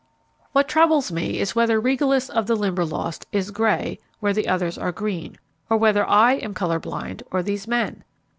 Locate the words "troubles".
0.67-1.11